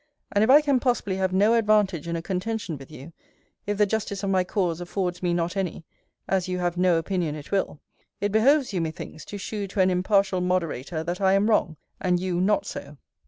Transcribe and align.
And 0.31 0.43
if 0.43 0.49
I 0.49 0.61
can 0.61 0.79
possibly 0.79 1.17
have 1.17 1.31
no 1.31 1.53
advantage 1.53 2.07
in 2.07 2.15
a 2.15 2.23
contention 2.23 2.75
with 2.75 2.89
you, 2.89 3.13
if 3.67 3.77
the 3.77 3.85
justice 3.85 4.23
of 4.23 4.31
my 4.31 4.43
cause 4.43 4.81
affords 4.81 5.21
me 5.21 5.31
not 5.31 5.55
any 5.55 5.85
(as 6.27 6.47
you 6.47 6.57
have 6.57 6.75
no 6.75 6.97
opinion 6.97 7.35
it 7.35 7.51
will,) 7.51 7.79
it 8.19 8.31
behoves 8.31 8.73
you, 8.73 8.81
methinks, 8.81 9.23
to 9.25 9.37
shew 9.37 9.67
to 9.67 9.79
an 9.79 9.91
impartial 9.91 10.41
moderator 10.41 11.03
that 11.03 11.21
I 11.21 11.33
am 11.33 11.51
wrong, 11.51 11.77
and 11.99 12.19
you 12.19 12.41
not 12.41 12.65
so. 12.65 12.97